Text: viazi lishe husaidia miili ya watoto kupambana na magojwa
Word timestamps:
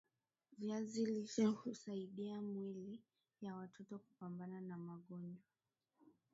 viazi 0.57 1.05
lishe 1.05 1.45
husaidia 1.45 2.41
miili 2.41 3.01
ya 3.41 3.55
watoto 3.55 3.99
kupambana 3.99 4.61
na 4.61 4.77
magojwa 4.77 5.41